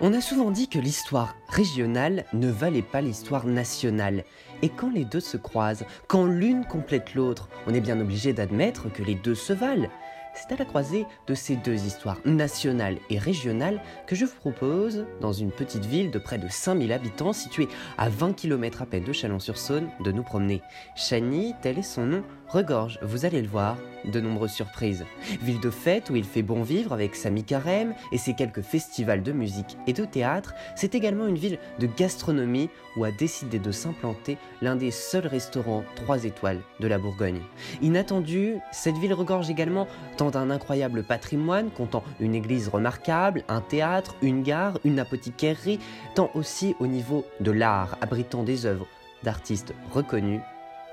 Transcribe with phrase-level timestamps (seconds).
[0.00, 4.24] On a souvent dit que l'histoire régionale ne valait pas l'histoire nationale.
[4.60, 8.92] Et quand les deux se croisent, quand l'une complète l'autre, on est bien obligé d'admettre
[8.92, 9.88] que les deux se valent.
[10.34, 15.06] C'est à la croisée de ces deux histoires, nationales et régionales, que je vous propose,
[15.20, 17.68] dans une petite ville de près de 5000 habitants située
[17.98, 20.60] à 20 km à peine de Chalon-sur-Saône, de nous promener.
[20.96, 25.04] Chagny, tel est son nom, regorge, vous allez le voir, de nombreuses surprises.
[25.40, 29.22] Ville de fête où il fait bon vivre avec Sami Carême et ses quelques festivals
[29.22, 33.72] de musique et de théâtre, c'est également une ville de gastronomie où a décidé de
[33.72, 37.40] s'implanter l'un des seuls restaurants 3 étoiles de la Bourgogne.
[37.82, 44.14] Inattendu, cette ville regorge également tant d'un incroyable patrimoine comptant une église remarquable, un théâtre,
[44.22, 45.80] une gare, une apothicairerie,
[46.14, 48.86] tant aussi au niveau de l'art abritant des œuvres
[49.22, 50.40] d'artistes reconnus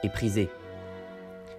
[0.03, 0.49] et prisés.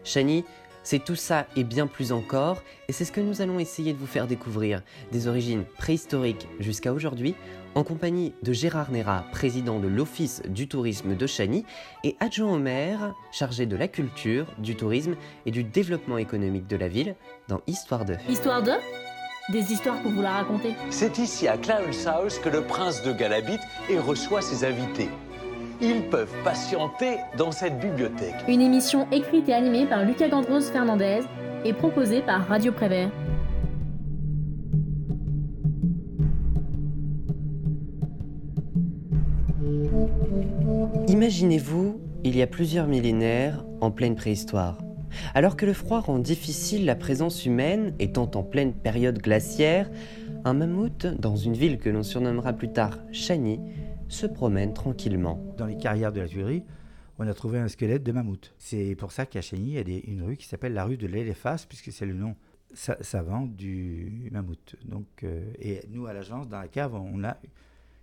[0.05, 0.45] Chani,
[0.83, 3.99] c'est tout ça et bien plus encore, et c'est ce que nous allons essayer de
[3.99, 7.35] vous faire découvrir, des origines préhistoriques jusqu'à aujourd'hui,
[7.75, 11.65] en compagnie de Gérard Néra, président de l'Office du tourisme de Chani,
[12.05, 15.17] et adjoint au maire, chargé de la culture, du tourisme
[15.47, 17.17] et du développement économique de la ville,
[17.49, 18.17] dans Histoire de.
[18.29, 18.73] Histoire de?
[19.51, 20.75] Des histoires pour vous la raconter?
[20.91, 25.09] C'est ici à Clarence House que le prince de Galles habite et reçoit ses invités.
[25.85, 28.37] Ils peuvent patienter dans cette bibliothèque.
[28.47, 31.23] Une émission écrite et animée par Lucas Gandros Fernandez
[31.65, 33.11] et proposée par Radio Prévert.
[41.09, 44.79] Imaginez-vous, il y a plusieurs millénaires, en pleine préhistoire.
[45.35, 49.91] Alors que le froid rend difficile la présence humaine, étant en pleine période glaciaire,
[50.45, 53.61] un mammouth, dans une ville que l'on surnommera plus tard Chani,
[54.13, 55.41] se promène tranquillement.
[55.57, 56.65] Dans les carrières de la tuilerie,
[57.19, 58.55] on a trouvé un squelette de mammouth.
[58.59, 61.07] C'est pour ça qu'à Chagny, il y a une rue qui s'appelle la rue de
[61.07, 62.35] l'Éléphas, puisque c'est le nom
[62.75, 64.77] sa- savant du mammouth.
[64.85, 67.37] Donc, euh, et nous, à l'agence, dans la cave, on a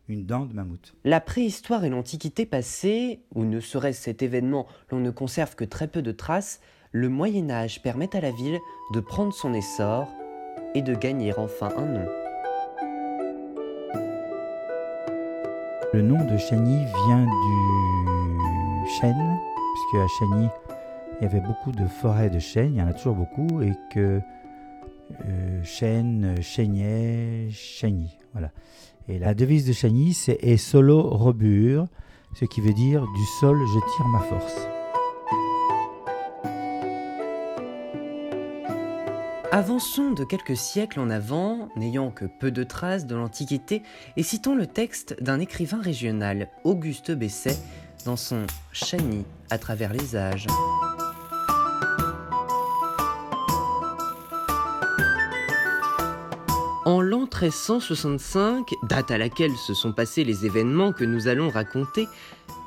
[0.07, 0.95] une dent de mammouth.
[1.03, 5.87] La préhistoire et l'Antiquité passée, où ne serait-ce cet événement, l'on ne conserve que très
[5.87, 6.59] peu de traces,
[6.91, 8.58] le Moyen Âge permet à la ville
[8.93, 10.08] de prendre son essor
[10.73, 12.08] et de gagner enfin un nom.
[15.92, 19.39] Le nom de Chagny vient du chêne,
[19.73, 20.48] puisque à Chagny,
[21.20, 23.73] il y avait beaucoup de forêts de chênes, il y en a toujours beaucoup, et
[23.92, 24.22] que
[25.26, 28.16] euh, chêne, chênier, Chagny.
[28.33, 28.52] Voilà.
[29.08, 31.88] Et la devise de Chagny, c'est solo robur,
[32.36, 34.67] ce qui veut dire du sol je tire ma force.
[39.59, 43.83] Avançons de quelques siècles en avant, n'ayant que peu de traces de l'Antiquité,
[44.15, 47.58] et citons le texte d'un écrivain régional, Auguste Besset,
[48.05, 50.47] dans son Chani à travers les âges.
[56.86, 62.08] En l'an 1365, date à laquelle se sont passés les événements que nous allons raconter,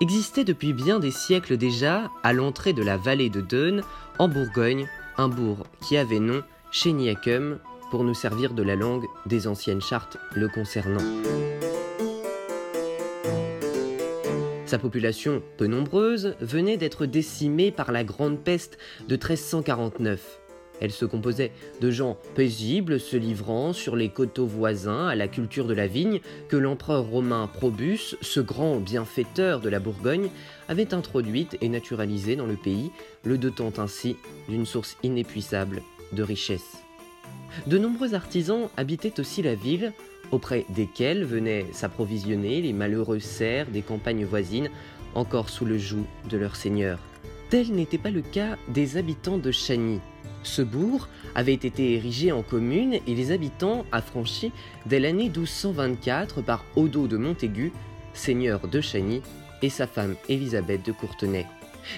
[0.03, 3.81] existait depuis bien des siècles déjà, à l'entrée de la vallée de Deûne,
[4.19, 4.87] en Bourgogne,
[5.17, 6.43] un bourg qui avait nom
[6.73, 7.59] Chéniacum,
[7.91, 11.05] pour nous servir de la langue des anciennes chartes le concernant.
[14.65, 20.41] Sa population, peu nombreuse, venait d'être décimée par la grande peste de 1349.
[20.81, 21.53] Elle se composait
[21.83, 26.21] de gens paisibles se livrant sur les coteaux voisins à la culture de la vigne
[26.49, 30.31] que l'empereur romain Probus, ce grand bienfaiteur de la Bourgogne,
[30.69, 32.91] avait introduite et naturalisée dans le pays,
[33.25, 34.17] le dotant ainsi
[34.49, 36.83] d'une source inépuisable de richesse.
[37.67, 39.93] De nombreux artisans habitaient aussi la ville,
[40.31, 44.71] auprès desquels venaient s'approvisionner les malheureux serfs des campagnes voisines,
[45.15, 46.99] encore sous le joug de leur seigneur.
[47.51, 50.01] Tel n'était pas le cas des habitants de Chagny.
[50.43, 54.53] Ce bourg avait été érigé en commune et les habitants affranchis
[54.87, 57.73] dès l'année 1224 par Odo de Montaigu,
[58.15, 59.21] seigneur de Chagny,
[59.61, 61.47] et sa femme Élisabeth de Courtenay.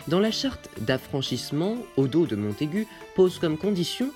[0.08, 4.10] Dans la charte d'affranchissement, Odo de Montaigu pose comme condition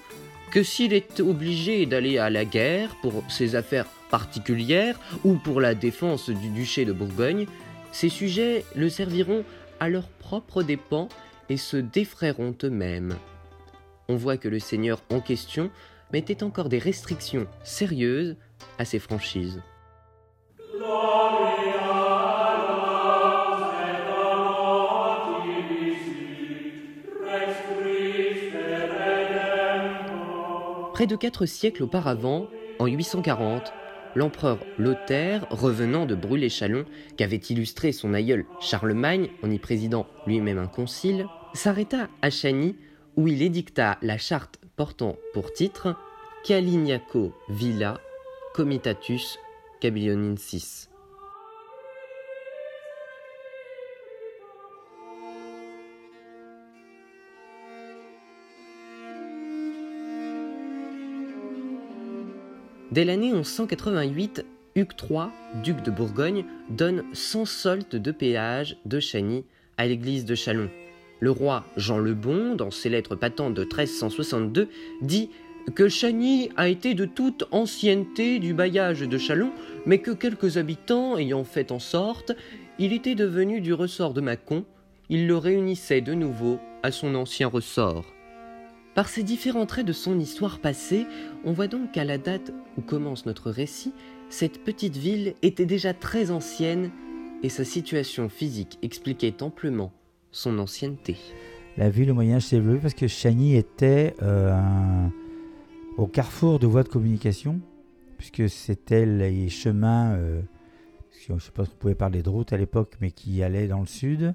[0.51, 5.75] que s'il est obligé d'aller à la guerre pour ses affaires particulières ou pour la
[5.75, 7.47] défense du duché de Bourgogne,
[7.93, 9.45] ses sujets le serviront
[9.81, 11.09] à leurs propres dépens
[11.49, 13.17] et se défraieront eux-mêmes.
[14.09, 15.71] On voit que le seigneur en question
[16.13, 18.37] mettait encore des restrictions sérieuses
[18.79, 19.61] à ses franchises.
[30.99, 32.49] Près de quatre siècles auparavant,
[32.81, 33.73] en 840,
[34.17, 36.87] l'empereur Lothaire, revenant de Brûlé-Chalon,
[37.17, 42.75] qu'avait illustré son aïeul Charlemagne en y présidant lui-même un concile, s'arrêta à Chagny
[43.15, 45.95] où il édicta la charte portant pour titre
[46.45, 48.01] Calignaco Villa
[48.53, 49.39] Comitatus
[49.81, 50.88] Kabylinensis.
[62.91, 65.29] Dès l'année 1188, Hugues III,
[65.63, 69.45] duc de Bourgogne, donne 100 soldes de péage de Chagny
[69.77, 70.71] à l'église de Chalon.
[71.21, 74.69] Le roi Jean le Bon, dans ses lettres patentes de 1362,
[75.03, 75.29] dit
[75.75, 79.53] que Chagny a été de toute ancienneté du bailliage de Chalon,
[79.85, 82.33] mais que quelques habitants ayant fait en sorte,
[82.79, 84.65] il était devenu du ressort de Mâcon,
[85.11, 88.07] il le réunissait de nouveau à son ancien ressort.
[88.99, 91.07] Par ces différents traits de son histoire passée,
[91.45, 93.93] on voit donc qu'à la date où commence notre récit,
[94.29, 96.91] cette petite ville était déjà très ancienne
[97.45, 99.93] et sa situation physique expliquait amplement
[100.33, 101.17] son ancienneté.
[101.77, 104.59] La ville au Moyen-Âge s'est évoluée parce que Chagny était euh,
[105.97, 107.61] au carrefour de voies de communication,
[108.17, 110.41] puisque c'était les chemins, euh,
[111.25, 113.69] je ne sais pas si on pouvait parler de route à l'époque, mais qui allaient
[113.69, 114.35] dans le sud,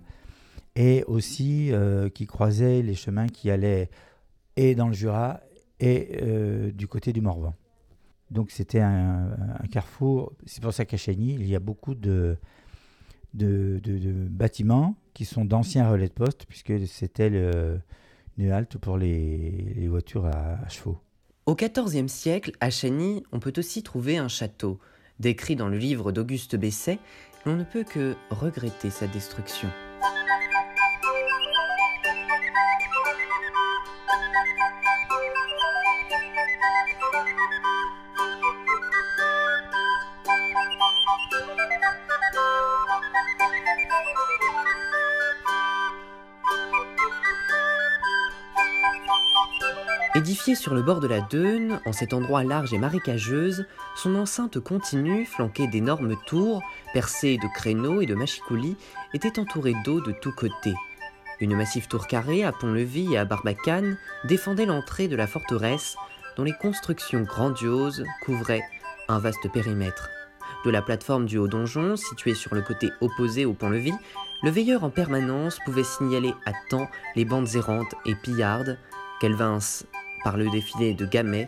[0.78, 3.90] et aussi euh, qui croisaient les chemins qui allaient
[4.56, 5.42] et dans le Jura
[5.80, 7.54] et euh, du côté du Morvan.
[8.32, 9.30] Donc c'était un,
[9.72, 10.34] carrefour.
[10.46, 12.38] C'est pour ça qu'à Chagny, il y a beaucoup de,
[13.34, 13.80] de,
[14.30, 17.28] bâtiments qui sont d'anciens relais de poste, puisque c'était
[18.38, 20.98] une halte pour les, voitures à, chevaux.
[21.46, 24.80] Au XIVe siècle, à Chagny, on peut aussi trouver un château.
[25.20, 26.98] Décrit dans le livre d'Auguste Besset,
[27.46, 29.70] l'on ne peut que regretter sa destruction.
[50.16, 53.66] Édifiée sur le bord de la Deûne, en cet endroit large et marécageuse,
[53.96, 56.62] son enceinte continue, flanquée d'énormes tours,
[56.94, 58.78] percées de créneaux et de machicoulis,
[59.16, 60.76] était entourée d'eau de tous côtés.
[61.40, 65.96] Une massive tour carrée à pont-levis et à barbacane défendait l'entrée de la forteresse,
[66.38, 68.64] dont les constructions grandioses couvraient
[69.08, 70.12] un vaste périmètre.
[70.64, 73.98] De la plateforme du haut donjon, située sur le côté opposé au pont-levis,
[74.44, 78.78] le veilleur en permanence pouvait signaler à temps les bandes errantes et pillardes
[79.20, 79.88] qu'elles vinssent
[80.24, 81.48] par le défilé de Gamay,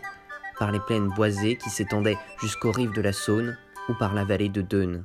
[0.58, 3.56] par les plaines boisées qui s'étendaient jusqu'aux rives de la Saône
[3.88, 5.04] ou par la vallée de Deûne.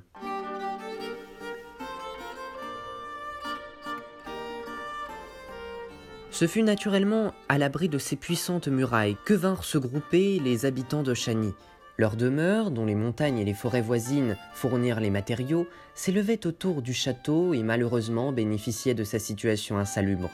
[6.32, 11.04] Ce fut naturellement à l'abri de ces puissantes murailles que vinrent se grouper les habitants
[11.04, 11.54] de Chagny.
[11.98, 16.96] Leur demeure, dont les montagnes et les forêts voisines fournirent les matériaux, s'élevait autour du
[16.96, 20.32] château et malheureusement bénéficiait de sa situation insalubre.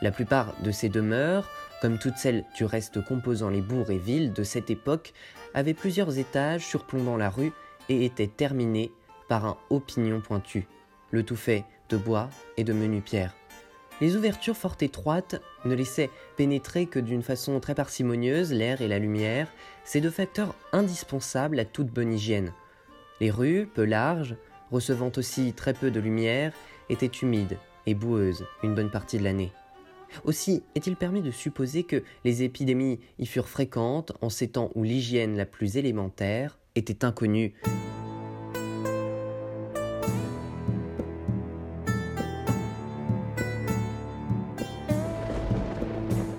[0.00, 1.50] La plupart de ces demeures,
[1.82, 5.12] comme toutes celles du reste composant les bourgs et villes de cette époque,
[5.52, 7.50] avaient plusieurs étages surplombant la rue
[7.88, 8.92] et étaient terminées
[9.28, 10.68] par un haut pignon pointu,
[11.10, 13.34] le tout fait de bois et de menues pierres.
[14.00, 19.00] Les ouvertures fort étroites ne laissaient pénétrer que d'une façon très parcimonieuse l'air et la
[19.00, 19.48] lumière,
[19.82, 22.52] ces deux facteurs indispensables à toute bonne hygiène.
[23.20, 24.36] Les rues, peu larges,
[24.70, 26.52] recevant aussi très peu de lumière,
[26.90, 29.52] étaient humides et boueuses une bonne partie de l'année.
[30.24, 34.82] Aussi est-il permis de supposer que les épidémies y furent fréquentes en ces temps où
[34.82, 37.54] l'hygiène la plus élémentaire était inconnue.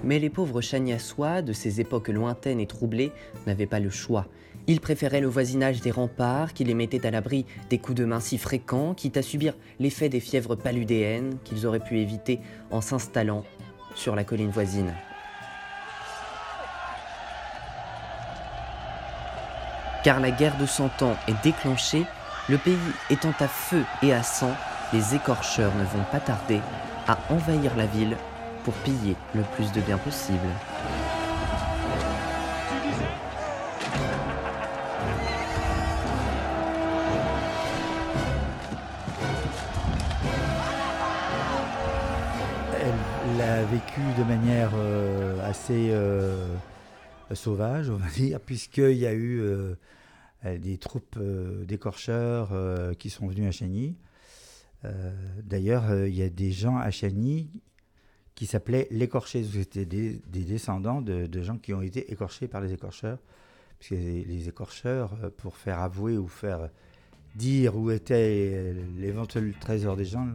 [0.04, 3.12] Mais les pauvres chagnassois de ces époques lointaines et troublées
[3.48, 4.28] n'avaient pas le choix.
[4.68, 8.20] Ils préféraient le voisinage des remparts qui les mettait à l'abri des coups de main
[8.20, 12.40] si fréquents, quitte à subir l'effet des fièvres paludéennes qu'ils auraient pu éviter
[12.70, 13.44] en s'installant
[13.96, 14.94] sur la colline voisine.
[20.04, 22.06] Car la guerre de Cent Ans est déclenchée,
[22.50, 22.78] le pays
[23.10, 24.54] étant à feu et à sang,
[24.92, 26.60] les écorcheurs ne vont pas tarder
[27.08, 28.18] à envahir la ville
[28.64, 30.40] pour piller le plus de biens possible.
[43.62, 46.56] Vécu de manière euh, assez euh,
[47.34, 49.76] sauvage, on va dire, puisqu'il y a eu euh,
[50.44, 52.52] des troupes d'écorcheurs
[52.98, 53.96] qui sont venus à Chagny.
[55.42, 57.50] D'ailleurs, il y a des gens à Chagny
[58.36, 59.44] qui s'appelaient l'écorché.
[59.44, 63.20] C'était des, des descendants de, gens qui ont été écorchés par les écorcheurs.
[63.80, 66.70] Puisque les, écorcheurs, pour faire avouer ou faire
[67.36, 70.28] dire où était l'éventuel trésor des gens,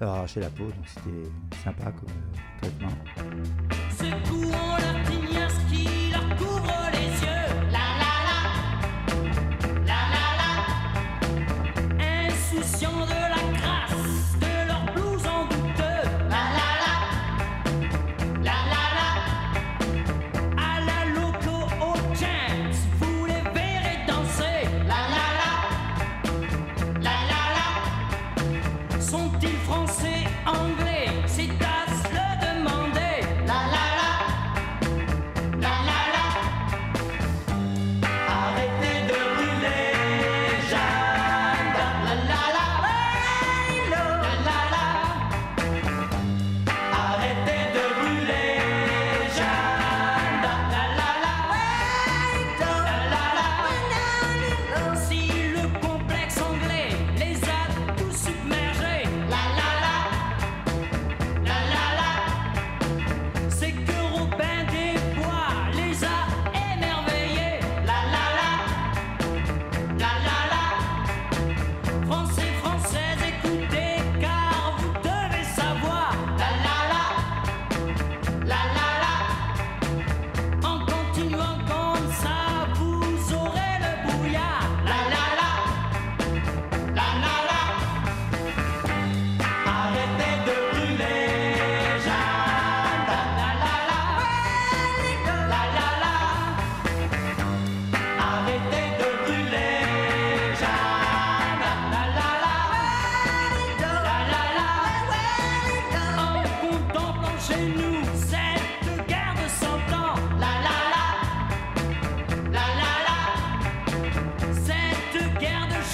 [0.00, 0.64] leur arrachaient la peau.
[0.64, 3.87] Donc c'était sympa comme euh, traitement.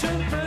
[0.04, 0.43] Je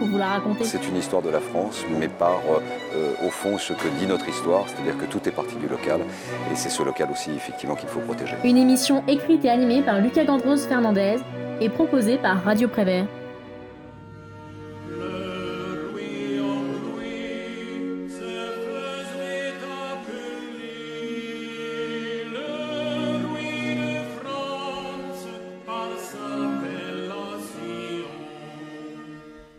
[0.00, 0.42] Vous la.
[0.62, 2.40] C'est une histoire de la France, mais par,
[2.94, 6.00] euh, au fond, ce que dit notre histoire, c'est-à-dire que tout est parti du local,
[6.52, 8.34] et c'est ce local aussi, effectivement, qu'il faut protéger.
[8.44, 11.16] Une émission écrite et animée par Lucas Gandros Fernandez
[11.60, 13.06] et proposée par Radio Prévert.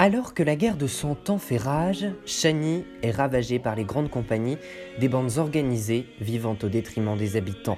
[0.03, 4.09] Alors que la guerre de Cent Ans fait rage, Chagny est ravagée par les grandes
[4.09, 4.57] compagnies,
[4.99, 7.77] des bandes organisées vivant au détriment des habitants.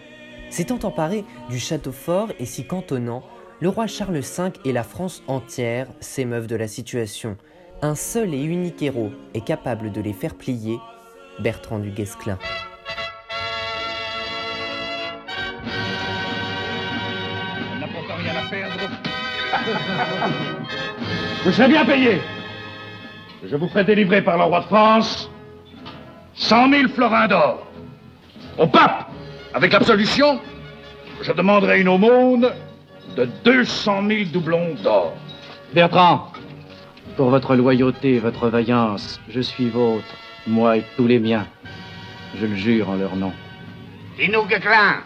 [0.50, 3.24] S'étant emparé du château fort et s'y cantonnant,
[3.60, 7.36] le roi Charles V et la France entière s'émeuvent de la situation.
[7.82, 10.78] Un seul et unique héros est capable de les faire plier,
[11.42, 12.40] Bertrand du Guesclin.
[21.44, 22.22] Vous serez bien payé.
[23.46, 25.30] Je vous ferai délivrer par le roi de France
[26.36, 27.68] 100 000 florins d'or.
[28.58, 29.10] Au pape,
[29.54, 30.40] avec l'absolution,
[31.22, 32.50] je demanderai une aumône
[33.18, 35.14] de 200 000 doublons d'or.
[35.74, 36.32] Bertrand,
[37.18, 40.06] pour votre loyauté et votre vaillance, je suis vôtre,
[40.48, 41.46] moi et tous les miens.
[42.40, 43.34] Je le jure en leur nom.
[44.18, 45.02] Dis-nous, Guéclin,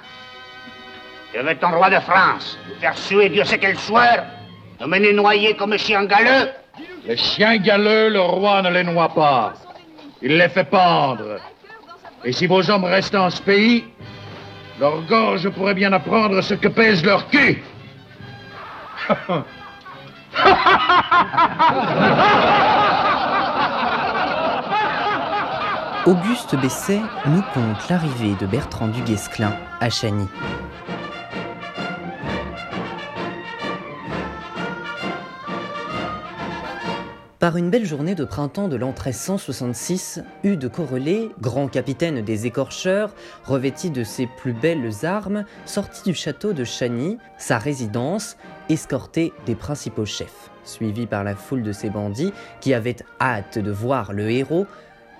[1.33, 4.19] je veux ton roi de France, nous faire suer Dieu sait quel soir,
[4.85, 6.49] mener noyer comme chien galeux.
[7.05, 9.53] Les chiens galeux, le roi ne les noie pas.
[10.21, 11.37] Il les fait pendre.
[12.23, 13.85] Et si vos hommes restent en ce pays,
[14.79, 17.63] leur gorge pourrait bien apprendre ce que pèse leur cul.
[26.05, 30.27] Auguste Besset nous conte l'arrivée de Bertrand du Guesclin à Chagny.
[37.39, 42.47] Par une belle journée de printemps de l'an 1366, Hugh de Correlé, grand capitaine des
[42.47, 43.13] écorcheurs,
[43.43, 48.37] revêti de ses plus belles armes, sortit du château de Chagny, sa résidence,
[48.69, 50.49] escorté des principaux chefs.
[50.63, 54.65] Suivi par la foule de ses bandits, qui avaient hâte de voir le héros,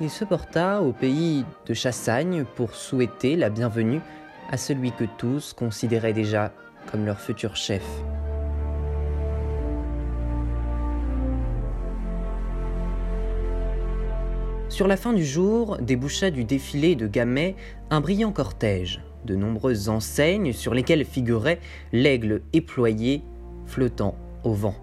[0.01, 4.01] il se porta au pays de Chassagne pour souhaiter la bienvenue
[4.49, 6.51] à celui que tous considéraient déjà
[6.91, 7.83] comme leur futur chef.
[14.77, 17.55] Sur la fin du jour, déboucha du défilé de Gamay
[17.89, 21.59] un brillant cortège, de nombreuses enseignes sur lesquelles figurait
[21.91, 23.23] l'aigle éployé
[23.65, 24.75] flottant au vent.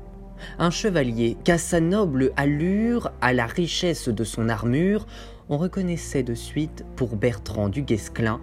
[0.58, 5.06] Un chevalier qu'à sa noble allure, à la richesse de son armure,
[5.48, 8.40] on reconnaissait de suite pour Bertrand du Guesclin,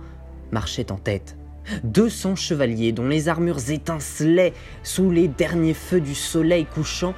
[0.54, 1.36] marchait en tête.
[1.84, 4.54] 200 chevaliers dont les armures étincelaient
[4.84, 7.14] sous les derniers feux du soleil couchant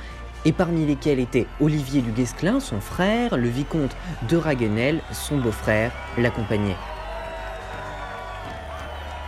[0.46, 3.96] et parmi lesquels étaient Olivier du Guesclin, son frère, le vicomte
[4.30, 6.76] de Raguenel, son beau-frère, l'accompagnait.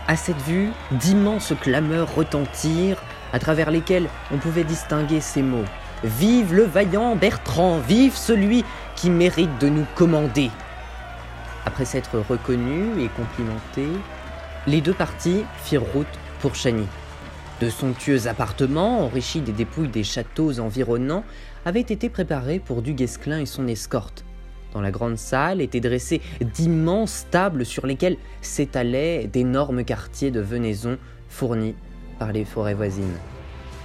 [0.08, 5.64] À cette vue, d'immenses clameurs retentirent, à travers lesquelles on pouvait distinguer ces mots.
[6.04, 10.50] Vive le vaillant Bertrand, vive celui qui mérite de nous commander.
[11.64, 13.98] Après s'être reconnus et complimentés,
[14.66, 16.06] les deux parties firent route
[16.40, 16.86] pour Chagny.
[17.60, 21.24] De somptueux appartements, enrichis des dépouilles des châteaux environnants,
[21.64, 24.26] avaient été préparés pour du Guesclin et son escorte.
[24.74, 26.20] Dans la grande salle étaient dressées
[26.54, 30.98] d'immenses tables sur lesquelles s'étalaient d'énormes quartiers de venaison
[31.30, 31.74] fournis
[32.18, 33.16] par les forêts voisines.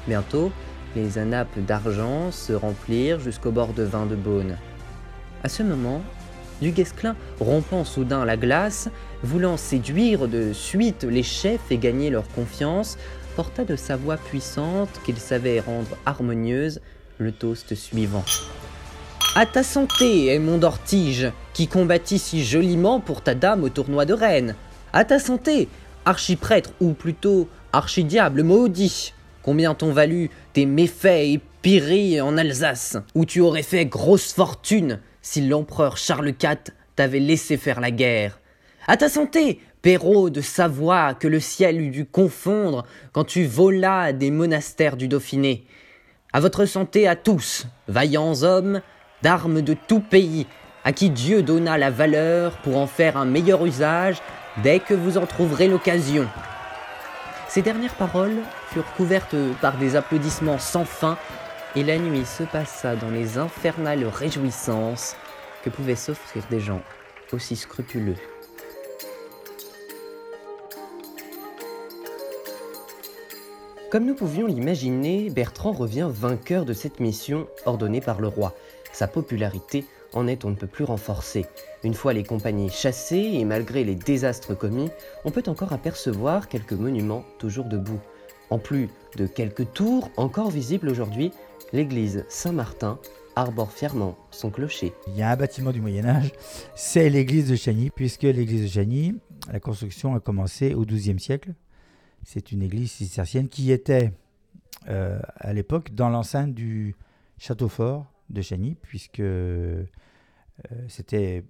[0.05, 0.51] Bientôt,
[0.97, 4.57] les anapes d'argent se remplirent jusqu'au bord de vin de Beaune.
[5.43, 6.01] À ce moment,
[6.61, 8.89] du Guesclin, rompant soudain la glace,
[9.23, 12.97] voulant séduire de suite les chefs et gagner leur confiance,
[13.35, 16.81] porta de sa voix puissante qu'il savait rendre harmonieuse
[17.17, 18.23] le toast suivant.
[19.35, 24.13] À ta santé, Aymon d'Ortige, qui combattit si joliment pour ta dame au tournoi de
[24.13, 24.55] Rennes.
[24.93, 25.69] À ta santé,
[26.05, 29.13] archiprêtre, ou plutôt archidiable maudit.
[29.41, 34.97] Combien t'ont valu tes méfaits et Spiry en Alsace, où tu aurais fait grosse fortune
[35.21, 38.39] si l'empereur Charles IV t'avait laissé faire la guerre.
[38.87, 44.13] À ta santé, Perrault de Savoie, que le ciel eût dû confondre quand tu volas
[44.13, 45.65] des monastères du Dauphiné.
[46.33, 48.81] À votre santé à tous, vaillants hommes,
[49.23, 50.45] d'armes de tout pays,
[50.83, 54.21] à qui Dieu donna la valeur pour en faire un meilleur usage
[54.63, 56.27] dès que vous en trouverez l'occasion.
[57.47, 61.17] Ces dernières paroles furent couvertes par des applaudissements sans fin,
[61.75, 65.15] et la nuit se passa dans les infernales réjouissances
[65.63, 66.81] que pouvaient s'offrir des gens
[67.31, 68.17] aussi scrupuleux.
[73.91, 78.55] Comme nous pouvions l'imaginer, Bertrand revient vainqueur de cette mission ordonnée par le roi.
[78.93, 81.45] Sa popularité en est on ne peut plus renforcée.
[81.83, 84.89] Une fois les compagnies chassées et malgré les désastres commis,
[85.25, 87.99] on peut encore apercevoir quelques monuments toujours debout.
[88.49, 91.33] En plus de quelques tours encore visibles aujourd'hui,
[91.73, 92.97] l'église Saint-Martin
[93.35, 94.93] arbore fièrement son clocher.
[95.07, 96.31] Il y a un bâtiment du Moyen Âge,
[96.75, 99.15] c'est l'église de Chagny, puisque l'église de Chagny,
[99.51, 101.51] la construction a commencé au XIIe siècle.
[102.23, 104.11] C'est une église cistercienne qui était
[104.89, 106.95] euh, à l'époque dans l'enceinte du
[107.37, 109.83] château fort de Chagny, puisque euh,
[110.87, 111.43] c'était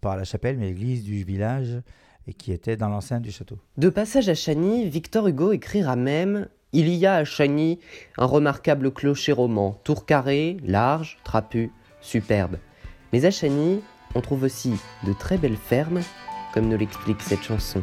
[0.00, 1.80] pas la chapelle, mais l'église du village,
[2.26, 3.58] et qui était dans l'enceinte du château.
[3.76, 7.78] De passage à Chagny, Victor Hugo écrira même Il y a à Chagny
[8.16, 12.58] un remarquable clocher roman, tour carré, large, trapu, superbe.
[13.12, 13.80] Mais à Chagny,
[14.14, 16.00] on trouve aussi de très belles fermes,
[16.52, 17.82] comme nous l'explique cette chanson.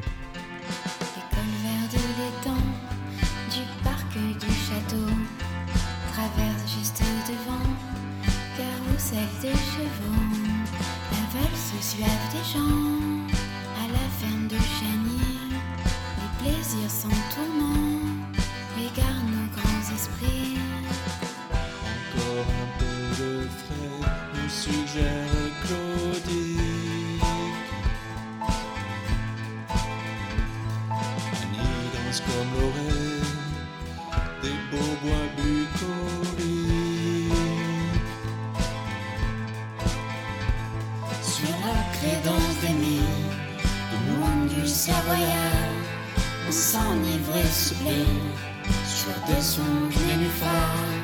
[44.75, 45.71] Savoyard,
[46.47, 48.05] on s'enivre et soufflé,
[48.85, 50.99] sur des songes nénuphars.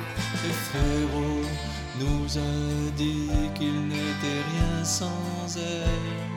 [0.45, 1.41] Et frérot
[1.97, 6.30] nous a dit qu'il n'était rien sans elle.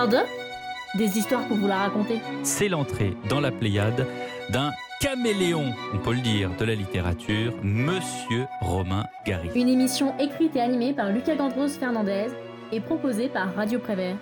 [0.00, 0.98] Histoire de?
[0.98, 2.20] Des histoires pour vous la raconter.
[2.42, 4.06] C'est l'entrée dans la Pléiade
[4.48, 9.50] d'un caméléon, on peut le dire, de la littérature, Monsieur Romain Gary.
[9.54, 12.28] Une émission écrite et animée par Lucas Gandros Fernandez
[12.72, 14.16] et proposée par Radio Prévert.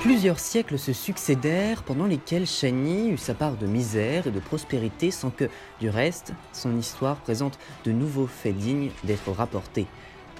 [0.00, 5.10] Plusieurs siècles se succédèrent pendant lesquels Chagny eut sa part de misère et de prospérité
[5.10, 5.44] sans que,
[5.78, 9.86] du reste, son histoire présente de nouveaux faits dignes d'être rapportés.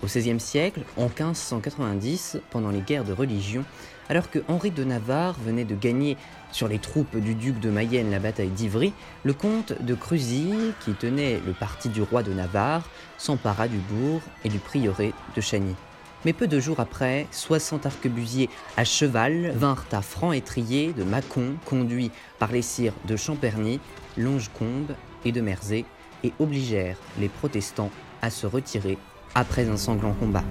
[0.02, 3.64] Au XVIe siècle, en 1590, pendant les guerres de religion,
[4.08, 6.16] alors que Henri de Navarre venait de gagner
[6.50, 10.50] sur les troupes du duc de Mayenne la bataille d'Ivry, le comte de Cruzy,
[10.84, 15.40] qui tenait le parti du roi de Navarre, s'empara du bourg et du prieuré de
[15.40, 15.76] Chagny.
[16.24, 22.10] Mais peu de jours après, 60 arquebusiers à cheval vinrent à Franc-Étrier de Mâcon, conduits
[22.40, 23.78] par les sires de Champerny,
[24.16, 25.84] Longecombe et de Merzay,
[26.24, 28.98] et obligèrent les protestants à se retirer
[29.34, 30.44] après un sanglant combat.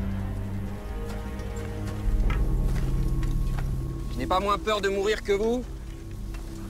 [4.13, 5.63] Je n'ai pas moins peur de mourir que vous.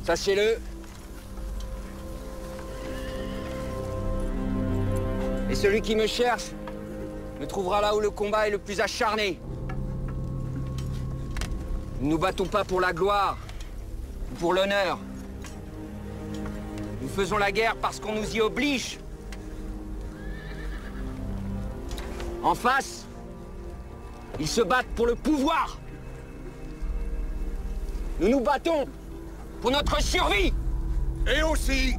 [0.04, 0.58] Sachez-le.
[5.50, 6.52] Et celui qui me cherche
[7.39, 9.39] me trouvera là où le combat est le plus acharné.
[12.00, 13.38] Nous ne nous battons pas pour la gloire
[14.32, 14.97] ou pour l'honneur.
[17.02, 19.00] Nous faisons la guerre parce qu'on nous y oblige.
[22.43, 23.06] En face,
[24.39, 25.77] ils se battent pour le pouvoir.
[28.19, 28.88] Nous nous battons
[29.62, 30.54] pour notre survie.
[31.27, 31.95] Et aussi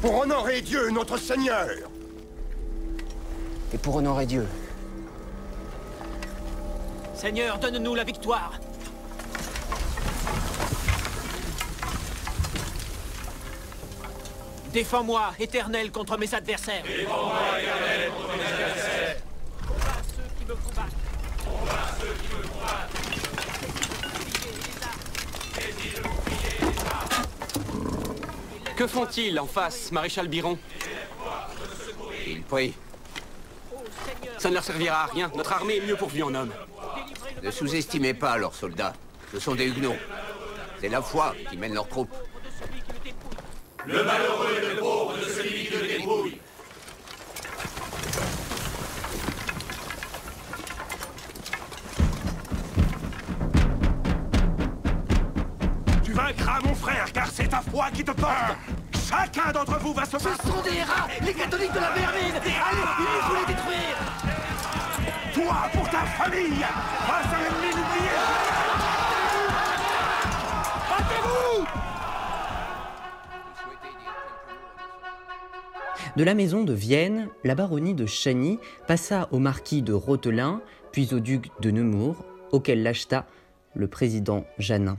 [0.00, 1.68] pour honorer Dieu, notre Seigneur.
[3.72, 4.46] Et pour honorer Dieu.
[7.14, 8.52] Seigneur, donne-nous la victoire.
[14.78, 16.84] Défends-moi, éternel, contre mes adversaires.
[16.84, 19.16] Défends-moi, éternel, contre mes adversaires.
[19.66, 20.94] Combat ceux qui me combattent.
[21.44, 22.92] Combat ceux qui me combattent.
[28.76, 30.56] Que font-ils en face, maréchal Biron?
[32.28, 32.74] Ils prient.
[34.38, 35.28] Ça ne leur servira à rien.
[35.34, 36.54] Notre armée est mieux pourvue en hommes.
[37.42, 38.94] Ne sous-estimez pas leurs soldats.
[39.32, 39.96] Ce sont des huguenots.
[40.80, 42.14] C'est la foi qui mène leurs troupes.
[43.86, 44.47] Le malheureux
[59.34, 60.42] Chacun d'entre vous va se battre.
[60.42, 62.34] Ce sont des rats, les catholiques de la vermine.
[62.34, 63.96] Allez, il faut les détruire.
[65.34, 66.64] Toi pour ta famille,
[67.06, 68.18] face à l'ennemi n'oubliez
[70.88, 71.66] Battez-vous
[76.16, 81.12] De la maison de Vienne, la baronnie de Chagny passa au marquis de Rotelin, puis
[81.12, 83.26] au duc de Nemours, auquel l'acheta
[83.74, 84.96] le président Jeannin.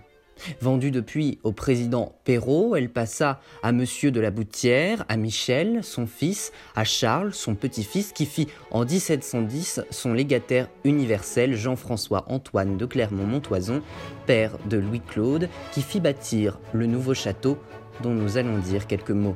[0.62, 6.08] Vendue depuis au président Perrault, elle passa à Monsieur de la Boutière, à Michel, son
[6.08, 12.86] fils, à Charles, son petit-fils, qui fit en 1710 son légataire universel Jean-François Antoine de
[12.86, 13.82] Clermont-Montoison,
[14.26, 17.58] père de Louis-Claude, qui fit bâtir le nouveau château
[18.02, 19.36] dont nous allons dire quelques mots.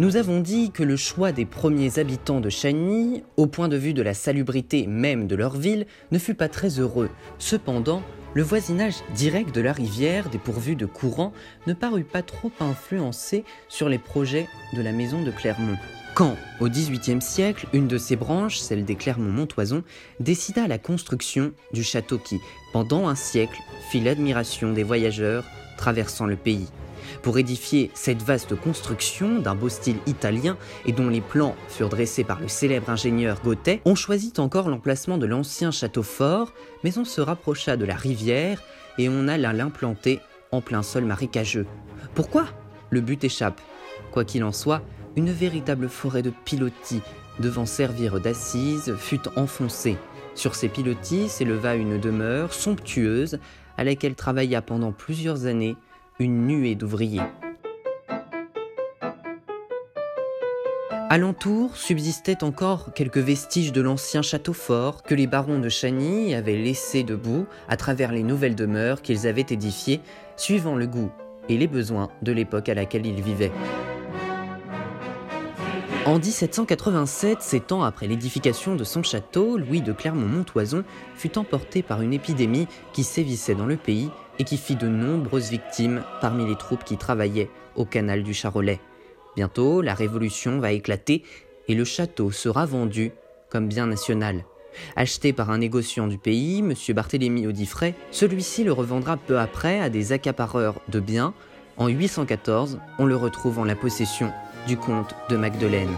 [0.00, 3.94] Nous avons dit que le choix des premiers habitants de Chagny, au point de vue
[3.94, 7.10] de la salubrité même de leur ville, ne fut pas très heureux.
[7.40, 11.32] Cependant, le voisinage direct de la rivière, dépourvu de courant,
[11.66, 15.76] ne parut pas trop influencé sur les projets de la maison de Clermont.
[16.14, 19.82] Quand, au XVIIIe siècle, une de ses branches, celle des Clermont-Montoison,
[20.20, 22.38] décida la construction du château qui,
[22.72, 23.58] pendant un siècle,
[23.90, 25.44] fit l'admiration des voyageurs
[25.76, 26.68] traversant le pays.
[27.22, 32.24] Pour édifier cette vaste construction d'un beau style italien et dont les plans furent dressés
[32.24, 36.52] par le célèbre ingénieur Gautet, on choisit encore l'emplacement de l'ancien château fort,
[36.84, 38.62] mais on se rapprocha de la rivière
[38.98, 40.20] et on alla l'implanter
[40.52, 41.66] en plein sol marécageux.
[42.14, 42.46] Pourquoi?
[42.90, 43.60] Le but échappe.
[44.12, 44.82] Quoi qu'il en soit,
[45.16, 47.02] une véritable forêt de pilotis
[47.38, 49.96] devant servir d'assises fut enfoncée.
[50.34, 53.38] Sur ces pilotis s'éleva une demeure somptueuse
[53.76, 55.76] à laquelle travailla pendant plusieurs années
[56.18, 57.22] une nuée d'ouvriers.
[61.10, 66.56] Alentour subsistaient encore quelques vestiges de l'ancien château fort que les barons de Chagny avaient
[66.56, 70.00] laissé debout à travers les nouvelles demeures qu'ils avaient édifiées,
[70.36, 71.10] suivant le goût
[71.48, 73.52] et les besoins de l'époque à laquelle ils vivaient.
[76.04, 80.82] En 1787, sept ans après l'édification de son château, Louis de Clermont-Montoison
[81.14, 85.50] fut emporté par une épidémie qui sévissait dans le pays et qui fit de nombreuses
[85.50, 88.80] victimes parmi les troupes qui travaillaient au canal du Charolais.
[89.36, 91.22] Bientôt, la révolution va éclater
[91.68, 93.12] et le château sera vendu
[93.50, 94.44] comme bien national.
[94.96, 96.74] Acheté par un négociant du pays, M.
[96.94, 101.34] Barthélemy Audifray, celui-ci le revendra peu après à des accapareurs de biens.
[101.76, 104.32] En 814, on le retrouve en la possession
[104.66, 105.96] du comte de Magdeleine.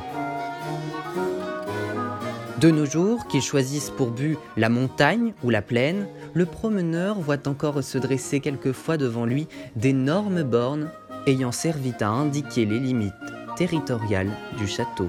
[2.61, 7.49] De nos jours, qu'il choisisse pour but la montagne ou la plaine, le promeneur voit
[7.49, 10.90] encore se dresser quelquefois devant lui d'énormes bornes
[11.27, 13.14] ayant servi à indiquer les limites
[13.57, 15.09] territoriales du château.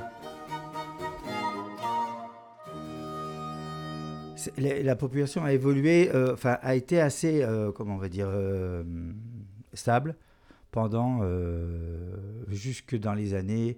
[4.58, 8.82] La, la population a évolué, euh, enfin a été assez, euh, on va dire, euh,
[9.74, 10.16] stable
[10.72, 11.20] pendant
[12.48, 13.78] jusque dans les années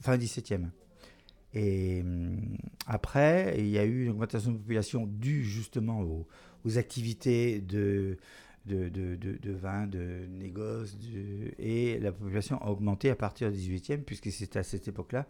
[0.00, 0.68] fin 17e.
[1.54, 6.26] Et hum, après, il y a eu une augmentation de population due justement aux,
[6.78, 8.16] activités de,
[8.66, 13.50] de, de, de- de vin, de négoce, de- et la population a augmenté à partir
[13.50, 15.26] du 18e, puisque c'est à cette époque-là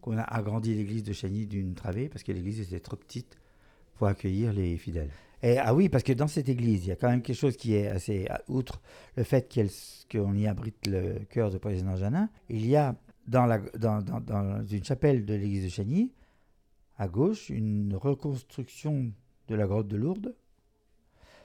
[0.00, 3.38] qu'on a agrandi l'église de Chagny d'une travée, parce que l'église était trop petite
[3.96, 5.10] pour accueillir les fidèles.
[5.42, 7.74] Ah oui, parce que dans cette église, il y a quand même quelque chose qui
[7.74, 8.26] est assez...
[8.48, 8.80] Outre
[9.16, 9.46] le fait
[10.10, 12.96] qu'on y abrite le cœur du président Janin, il y a
[13.26, 16.12] dans, une chapelle de l'église de Chagny,
[16.96, 19.12] à gauche, une reconstruction
[19.48, 20.34] de la grotte de Lourdes,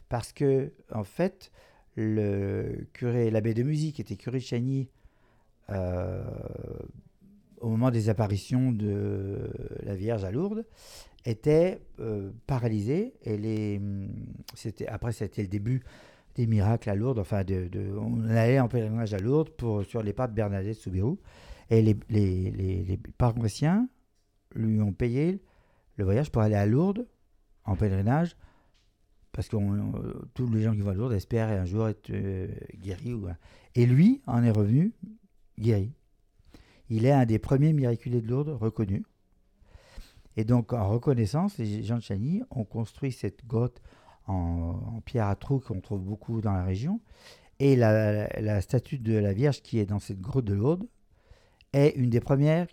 [0.07, 1.51] parce que, en fait,
[1.95, 4.89] le curé, l'abbé de musique, était curé de Chagny,
[5.69, 6.23] euh,
[7.59, 9.51] au moment des apparitions de
[9.83, 10.65] la Vierge à Lourdes,
[11.25, 13.13] était euh, paralysé.
[13.23, 13.81] Et les,
[14.87, 15.83] après, c'était le début
[16.35, 17.19] des miracles à Lourdes.
[17.19, 17.43] Enfin,
[17.99, 21.19] on allait en pèlerinage à Lourdes pour, sur les pas de Bernadette Soubirous.
[21.69, 23.87] Et les, les, les, paroissiens
[24.55, 25.41] lui ont payé
[25.97, 27.07] le voyage pour aller à Lourdes
[27.65, 28.35] en pèlerinage.
[29.31, 32.47] Parce que euh, tous les gens qui vont à Lourdes espèrent un jour être euh,
[32.75, 33.15] guéris.
[33.75, 34.93] Et lui en est revenu
[35.59, 35.93] guéri.
[36.89, 39.03] Il est un des premiers miraculés de Lourdes reconnus.
[40.35, 43.81] Et donc, en reconnaissance, les gens de Chagny ont construit cette grotte
[44.25, 47.01] en, pierre à trous qu'on trouve beaucoup dans la région.
[47.59, 50.87] Et la statue de la Vierge qui est dans cette grotte de Lourdes
[51.73, 52.67] est une des premières,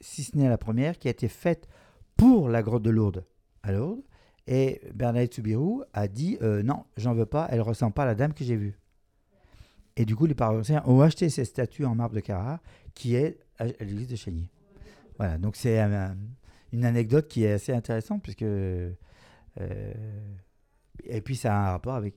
[0.00, 1.68] si ce n'est la première, qui a été faite
[2.16, 3.24] pour la grotte de Lourdes
[3.62, 4.02] à Lourdes.
[4.46, 8.14] Et Bernadette Soubirous a dit euh, non, j'en veux pas, elle ressemble pas à la
[8.14, 8.78] dame que j'ai vue.
[9.96, 12.58] Et du coup, les paroissiens ont acheté cette statue en marbre de Carrare
[12.94, 14.50] qui est à l'église de Chagny.
[15.16, 16.16] Voilà, donc c'est un-
[16.72, 18.42] une anecdote qui est assez intéressante puisque.
[18.42, 18.90] euh,
[21.04, 22.14] et puis ça a un rapport avec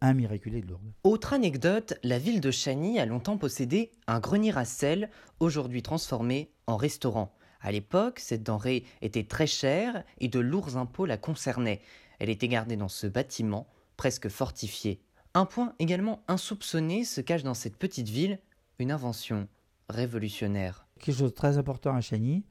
[0.00, 0.92] un miraculé de Lourdes.
[1.04, 6.50] Autre anecdote, la ville de Chagny a longtemps possédé un grenier à sel, aujourd'hui transformé
[6.66, 7.34] en restaurant.
[7.60, 11.80] À l'époque, cette denrée était très chère et de lourds impôts la concernaient.
[12.20, 15.00] Elle était gardée dans ce bâtiment, presque fortifié.
[15.34, 18.38] Un point également insoupçonné se cache dans cette petite ville,
[18.78, 19.48] une invention
[19.88, 20.86] révolutionnaire.
[21.00, 22.44] Quelque chose de très important à Chagny,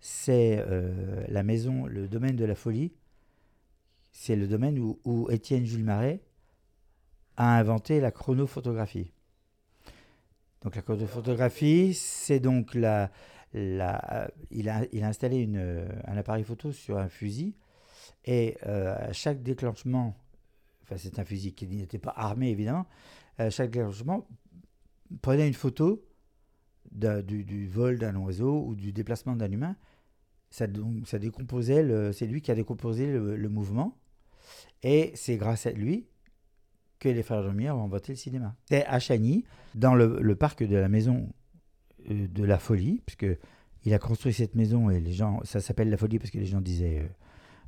[0.00, 2.92] c'est euh, la maison, le domaine de la folie.
[4.12, 6.20] C'est le domaine où, où Étienne Jules Marais
[7.36, 9.12] a inventé la chronophotographie.
[10.62, 13.10] Donc la chronophotographie, c'est donc la,
[13.52, 17.54] la, il, a, installé une, euh, un appareil photo sur un fusil
[18.24, 20.16] et euh, à chaque déclenchement,
[20.82, 22.86] enfin c'est un fusil qui n'était pas armé évidemment,
[23.38, 24.26] à chaque déclenchement
[25.22, 26.04] prenait une photo
[26.90, 29.76] du, vol d'un oiseau ou du déplacement d'un humain.
[30.50, 33.98] Ça, donc, ça décomposait, c'est lui qui a décomposé le mouvement.
[34.82, 36.06] Et c'est grâce à lui
[36.98, 38.54] que les frères Lumière ont inventé le cinéma.
[38.68, 41.28] C'est à Chagny, dans le, parc de la maison
[42.10, 43.26] euh, de la folie, puisque
[43.84, 46.46] il a construit cette maison et les gens, ça s'appelle la folie parce que les
[46.46, 47.08] gens disaient euh,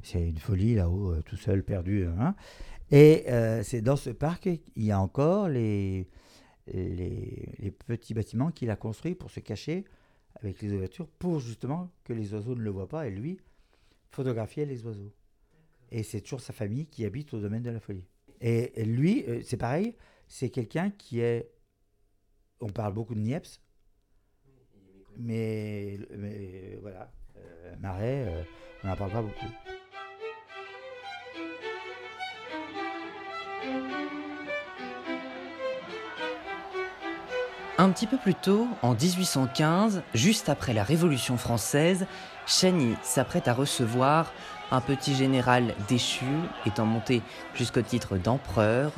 [0.02, 2.06] c'est une folie là-haut, euh, tout seul, perdu.
[2.06, 2.34] hein.
[2.90, 6.08] Et euh, c'est dans ce parc il y a encore les,
[6.72, 9.84] les, les petits bâtiments qu'il a construits pour se cacher
[10.42, 13.38] avec les ouvertures, pour justement que les oiseaux ne le voient pas, et lui
[14.10, 15.12] photographiait les oiseaux.
[15.90, 18.04] Et c'est toujours sa famille qui habite au domaine de la folie.
[18.40, 19.94] Et, lui, euh, c'est pareil,
[20.26, 21.50] c'est quelqu'un qui est...
[22.60, 23.60] On parle beaucoup de Niepce,
[25.16, 28.42] mais, mais voilà, euh, Marais, euh,
[28.82, 29.46] on n'en parle pas beaucoup.
[37.80, 42.06] Un petit peu plus tôt, en 1815, juste après la Révolution française,
[42.48, 44.32] Chagny s'apprête à recevoir
[44.70, 46.24] un petit général déchu,
[46.64, 47.20] étant monté
[47.54, 48.90] jusqu'au titre d'empereur,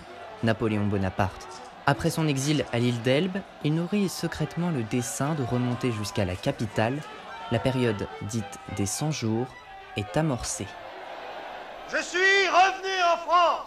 [0.44, 1.48] Napoléon Bonaparte.
[1.84, 6.36] Après son exil à l'île d'Elbe, il nourrit secrètement le dessein de remonter jusqu'à la
[6.36, 7.00] capitale.
[7.50, 9.48] La période dite des 100 jours
[9.96, 10.68] est amorcée.
[11.88, 13.66] Je suis revenu en France.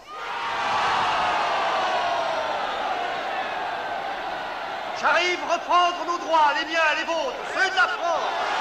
[5.01, 8.52] J'arrive reprendre nos droits, les miens, les vôtres, ceux de la France.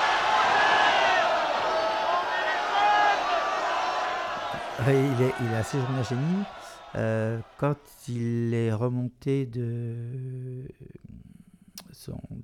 [4.88, 6.42] Il, est, il a séjourné à Chagny.
[6.96, 7.76] Euh, quand
[8.08, 10.66] il est remonté de,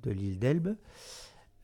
[0.03, 0.75] de l'île d'Elbe,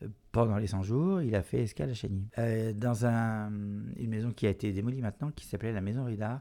[0.02, 2.28] euh, pendant les 100 jours, il a fait escale à Chagny.
[2.38, 3.50] Euh, dans un-
[3.96, 6.40] une maison qui a été démolie maintenant, qui s'appelait la Maison Ridard,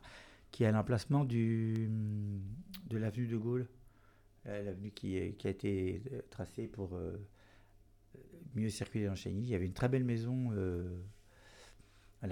[0.52, 1.88] qui est à l'emplacement de
[2.91, 3.67] l'avenue de Gaulle,
[4.48, 6.98] euh, l'avenue qui, est- a été tracée pour
[8.56, 9.43] mieux circuler dans Chagny.
[9.43, 10.52] Il y avait une très belle maison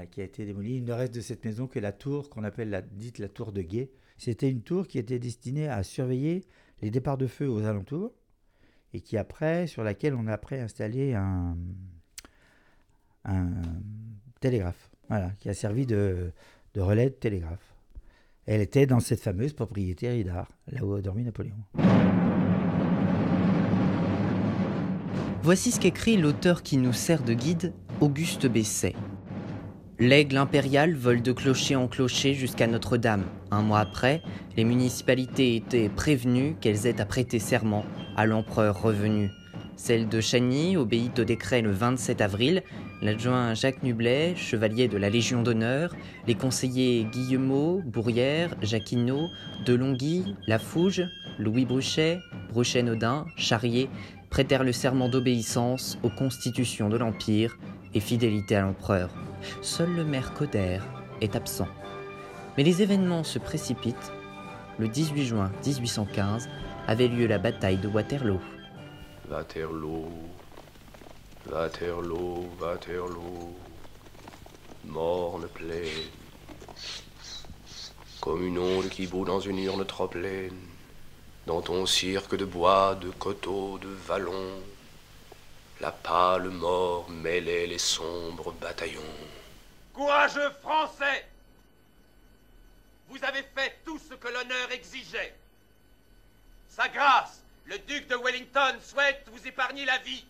[0.09, 0.77] qui a été démolie.
[0.77, 3.51] Il ne reste de cette maison que la tour qu'on appelle la, dite la tour
[3.51, 3.91] de guet.
[4.17, 6.45] C'était une tour qui était destinée à surveiller
[6.81, 8.13] les départs de feu aux alentours
[8.93, 11.57] et qui après, sur laquelle on a après installé un,
[13.25, 13.49] un
[14.39, 16.31] télégraphe, voilà, qui a servi de,
[16.73, 17.75] de relais de télégraphe.
[18.45, 21.55] Elle était dans cette fameuse propriété Ridard, là où a dormi Napoléon.
[25.41, 28.95] Voici ce qu'écrit l'auteur qui nous sert de guide, Auguste Besset.
[29.99, 33.25] L'aigle impérial vole de clocher en clocher jusqu'à Notre-Dame.
[33.51, 34.23] Un mois après,
[34.57, 37.85] les municipalités étaient prévenues qu'elles aient à prêter serment
[38.17, 39.29] à l'empereur revenu.
[39.75, 42.63] Celle de Chagny obéit au décret le 27 avril.
[43.03, 49.29] L'adjoint Jacques Nublet, chevalier de la Légion d'honneur, les conseillers Guillemot, Bourrière, Jacquinot,
[49.63, 51.03] Delonghi, Lafouge,
[51.37, 52.17] Louis Bruchet,
[52.51, 53.89] Bruchet-Naudin, Charrier
[54.31, 57.57] prêtèrent le serment d'obéissance aux constitutions de l'Empire
[57.93, 59.11] et fidélité à l'empereur.
[59.61, 60.79] Seul le maire Coder
[61.21, 61.67] est absent.
[62.57, 64.11] Mais les événements se précipitent.
[64.77, 66.49] Le 18 juin 1815
[66.87, 68.39] avait lieu la bataille de Waterloo.
[69.29, 70.11] Waterloo,
[71.51, 73.55] Waterloo, Waterloo,
[74.85, 76.09] morne plaine,
[78.19, 80.59] comme une onde qui bout dans une urne trop pleine,
[81.47, 84.61] dans ton cirque de bois, de coteaux, de vallons,
[85.81, 89.01] la pâle mort mêlait les sombres bataillons.
[89.93, 91.25] Courageux Français
[93.09, 95.35] Vous avez fait tout ce que l'honneur exigeait.
[96.69, 100.25] Sa grâce, le duc de Wellington, souhaite vous épargner la vie.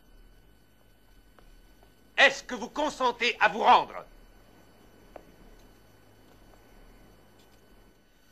[2.17, 4.05] Est-ce que vous consentez à vous rendre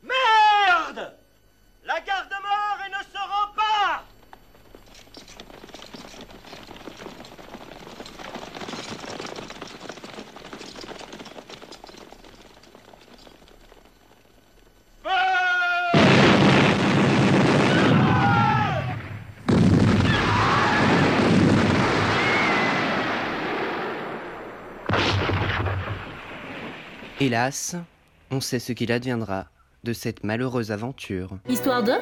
[0.03, 1.15] Merde
[1.83, 4.03] La garde mort et ne se rend pas
[27.21, 27.75] Hélas,
[28.31, 29.45] on sait ce qu'il adviendra
[29.83, 31.37] de cette malheureuse aventure.
[31.47, 31.93] Histoire de?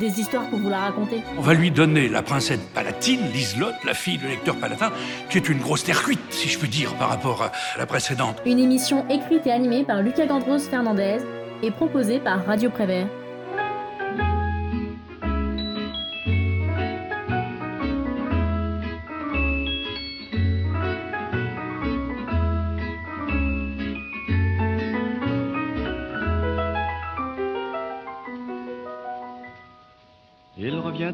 [0.00, 1.20] Des histoires pour vous la raconter.
[1.36, 4.90] On va lui donner la princesse palatine, Liselotte, la fille de lecteur palatin,
[5.28, 8.40] qui est une grosse terre cuite, si je puis dire, par rapport à la précédente.
[8.46, 11.18] Une émission écrite et animée par Lucas Gandros Fernandez
[11.62, 13.06] et proposée par Radio Prévert.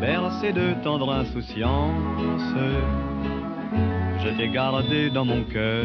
[0.00, 2.54] bercé de tendre insouciance,
[4.22, 5.84] je t'ai gardé dans mon cœur.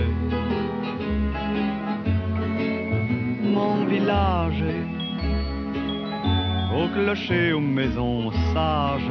[3.43, 4.63] Mon village,
[6.75, 9.01] au clocher, aux maisons sages,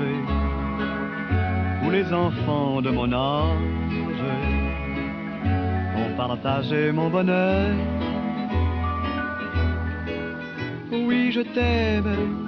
[1.85, 4.24] où les enfants de mon âge
[5.97, 7.74] ont partagé mon bonheur.
[10.91, 12.47] Oui, je t'aime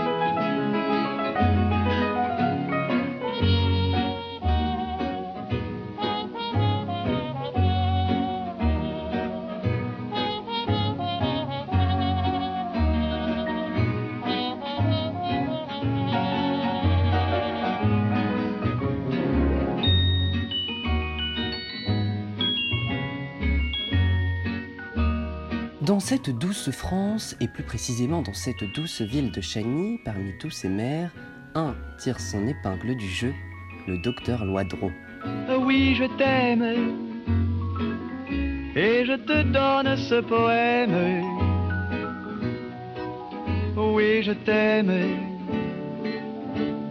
[25.81, 30.51] Dans cette douce France, et plus précisément dans cette douce ville de Chagny, parmi tous
[30.51, 31.11] ces maires,
[31.55, 33.33] un tire son épingle du jeu,
[33.87, 34.91] le docteur Loidreau.
[35.59, 36.61] Oui, je t'aime.
[38.75, 41.25] Et je te donne ce poème.
[43.75, 44.93] Oui, je t'aime.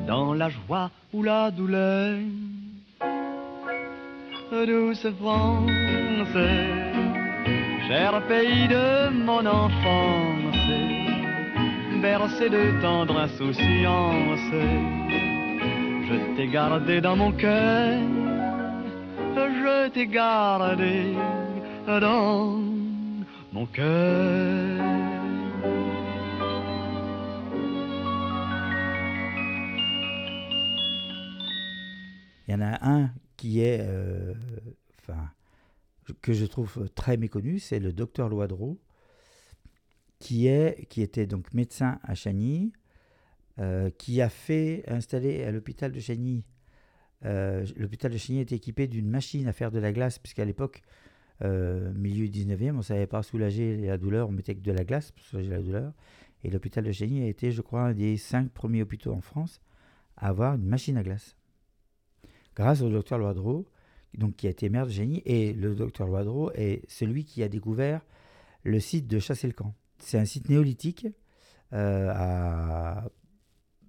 [0.08, 2.18] Dans la joie ou la douleur.
[4.50, 5.70] Douce France,
[7.90, 10.68] cher pays de mon enfance,
[12.00, 14.52] bercé de tendre insouciance,
[16.06, 17.98] je t'ai gardé dans mon cœur,
[19.34, 21.16] je t'ai gardé
[21.88, 22.60] dans
[23.52, 24.84] mon cœur.
[32.46, 34.34] Il y en a un qui est, euh,
[35.00, 35.30] enfin,
[36.22, 38.80] que je trouve très méconnu, c'est le docteur Loidreau,
[40.18, 42.72] qui, est, qui était donc médecin à Chagny,
[43.58, 46.44] euh, qui a fait installer à l'hôpital de Chagny.
[47.24, 50.82] euh, l'hôpital de Chagny était équipé d'une machine à faire de la glace, puisqu'à l'époque,
[51.42, 54.84] euh, milieu 19e, on ne savait pas soulager la douleur, on mettait que de la
[54.84, 55.92] glace pour soulager la douleur.
[56.44, 59.60] Et l'hôpital de Chagny a été, je crois, un des cinq premiers hôpitaux en France
[60.16, 61.36] à avoir une machine à glace.
[62.54, 63.66] Grâce au docteur Loidreau,
[64.16, 67.48] donc, qui a été maire de Chagny, et le docteur Loidreau est celui qui a
[67.48, 68.00] découvert
[68.64, 69.74] le site de Chassé-le-Camp.
[69.98, 71.06] C'est un site néolithique
[71.72, 73.08] euh, à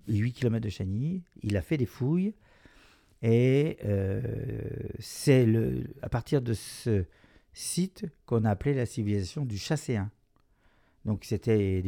[0.08, 1.24] 8 km de Chagny.
[1.42, 2.34] Il a fait des fouilles
[3.22, 4.22] et euh,
[5.00, 5.48] c'est
[6.02, 7.06] à partir de ce
[7.54, 10.12] site qu'on a appelé la civilisation du Chasséen.
[11.06, 11.84] Donc c'était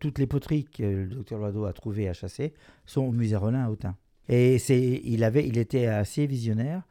[0.00, 2.52] toutes les poteries que le docteur Loiseau a trouvées à chasser
[2.84, 3.96] sont au musée Rollin à Autun.
[4.28, 4.56] Et
[5.04, 6.82] il, avait, il était assez visionnaire,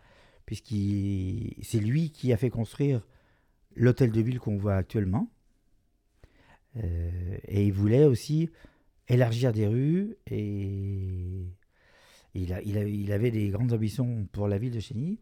[0.46, 3.06] puisqu'il c'est lui qui a fait construire
[3.76, 5.30] l'hôtel de ville qu'on voit actuellement.
[6.78, 8.50] Euh, et il voulait aussi
[9.08, 11.46] élargir des rues et
[12.34, 15.20] il, a, a- il avait des grandes ambitions pour la ville de Chény,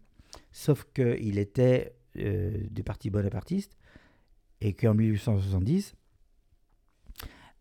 [0.51, 3.77] sauf qu'il était euh, du parti bonapartiste
[4.61, 5.95] et qu'en 1870,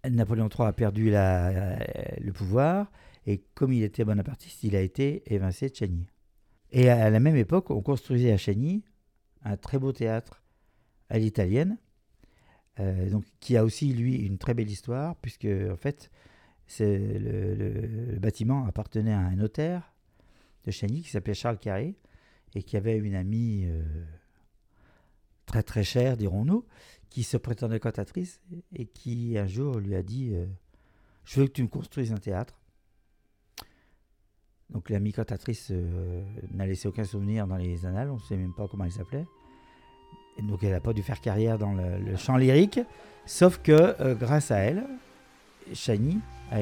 [0.09, 2.91] Napoléon III a perdu le pouvoir
[3.27, 6.07] et comme il était bonapartiste, il a été évincé de Chagny.
[6.73, 8.83] Et à la même époque, on construisait à Chagny
[9.45, 10.43] un très beau théâtre
[11.11, 11.77] à l'italienne,
[12.81, 16.11] euh, qui a aussi lui une très belle histoire puisque en fait,
[16.67, 19.93] c'est le bâtiment appartenait à un notaire
[20.65, 21.95] de Chagny qui s'appelait Charles Carré
[22.55, 23.83] et qui avait une amie euh,
[25.45, 26.65] très très chère, dirons-nous,
[27.11, 28.41] qui se prétendait cantatrice
[28.75, 30.47] et qui un jour lui a dit euh,
[31.25, 32.62] Je veux que tu me construises un théâtre.
[34.73, 38.55] Donc l'amie cantatrice euh, n'a laissé aucun souvenir dans les annales, on ne sait même
[38.55, 39.27] pas comment elle s'appelait.
[40.43, 42.81] Donc elle n'a pas dû faire carrière dans le, chant lyrique,
[43.27, 44.85] sauf que euh, grâce à elle,
[45.75, 46.19] Chagny
[46.51, 46.61] a,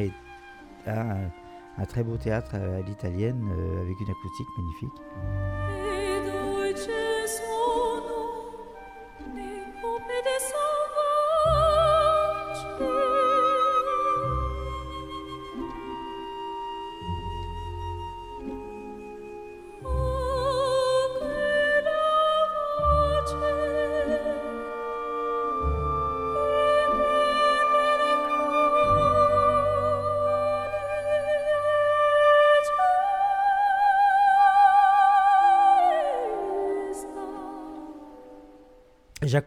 [1.78, 5.69] un, très beau théâtre à l'italienne euh, avec une acoustique magnifique.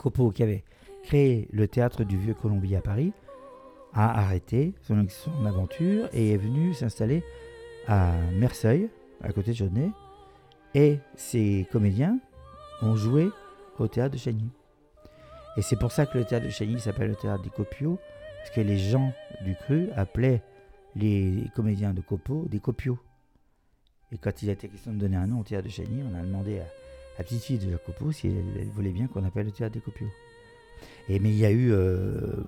[0.03, 0.65] Copeau, qui avait
[1.03, 3.13] créé le théâtre du Vieux Colombier à Paris,
[3.93, 5.07] a arrêté son,
[5.45, 7.23] aventure et est venu s'installer
[7.87, 8.89] à Merceuil,
[9.21, 9.91] à côté de Jaudenay,
[10.75, 12.19] et ses comédiens
[12.81, 13.29] ont joué
[13.79, 14.49] au théâtre de Chagny.
[15.55, 17.97] Et c'est pour ça que le théâtre de Chagny s'appelle le théâtre des Copiaux,
[18.39, 19.13] parce que les gens
[19.45, 20.41] du cru appelaient
[20.95, 22.99] les comédiens de Copeau des Copiaux.
[24.11, 26.21] Et quand il été question de donner un nom au théâtre de Chagny, on a
[26.21, 26.65] demandé à
[27.17, 30.09] la petite fille de Copeau si elle, voulait bien qu'on appelle le théâtre des Copiaux.
[31.09, 32.43] Et, mais il y a eu euh,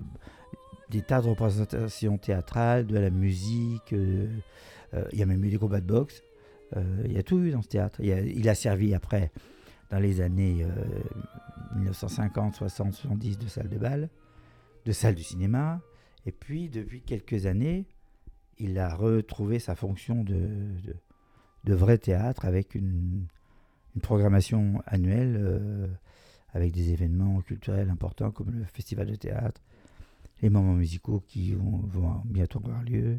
[0.90, 4.28] des tas de représentations théâtrales, de la musique, euh,
[4.94, 6.22] euh, il y a même eu des combats de boxe.
[7.04, 8.00] Il y a tout eu dans ce théâtre.
[8.02, 9.30] Il, a- servi après,
[9.90, 14.08] dans les années euh, 1950, 60, 70, de salles de bal,
[14.84, 15.80] de salles du cinéma.
[16.26, 17.86] Et puis, depuis quelques années,
[18.58, 20.48] il a retrouvé sa fonction de,
[21.64, 23.26] de vrai théâtre avec une,
[23.96, 25.88] une programmation annuelle euh,
[26.52, 29.60] avec des événements culturels importants comme le festival de théâtre,
[30.42, 33.18] les moments musicaux qui vont, vont bientôt avoir lieu,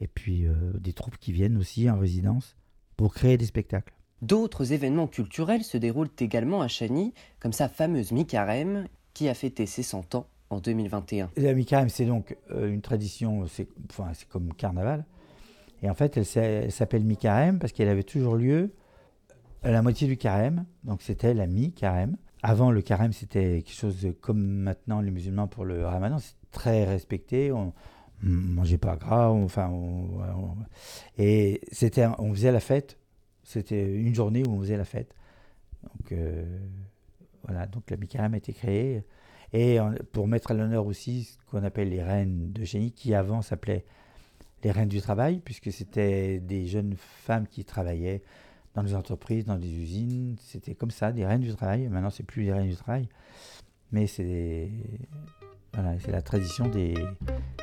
[0.00, 2.56] et puis euh, des troupes qui viennent aussi en résidence
[2.96, 3.94] pour créer des spectacles.
[4.20, 9.66] D'autres événements culturels se déroulent également à Chagny, comme sa fameuse mi-carême qui a fêté
[9.66, 11.30] ses 100 ans en 2021.
[11.36, 15.04] La mi-carême, c'est donc euh, une tradition, c'est enfin, comme carnaval.
[15.82, 18.72] Et en fait, elle, s'appelle mi-carême parce qu'elle avait toujours lieu
[19.64, 20.64] la moitié du carême.
[20.84, 22.16] Donc c'était la mi-carême.
[22.42, 26.18] Avant, le carême, c'était quelque chose comme maintenant les musulmans pour le ramadan.
[26.18, 27.52] C'est très respecté.
[27.52, 27.72] On
[28.22, 29.30] mangeait pas gras.
[29.30, 30.56] on- enfin, on-
[31.18, 32.98] et c'était, on faisait la fête.
[33.44, 35.14] C'était une journée où on faisait la fête.
[35.82, 36.58] Donc euh,
[37.44, 39.04] voilà, donc la mi-carême a été créée.
[39.52, 39.78] Et
[40.12, 43.84] pour mettre à l'honneur aussi ce qu'on appelle les reines de génie, qui avant s'appelaient
[44.64, 48.22] les reines du travail, puisque c'était des jeunes femmes qui travaillaient
[48.74, 50.36] dans des entreprises, dans des usines.
[50.40, 51.88] C'était comme ça, des reines du travail.
[51.88, 53.08] Maintenant, c'est plus les reines du travail,
[53.90, 54.70] mais c'est des-
[55.74, 56.94] voilà, la tradition des,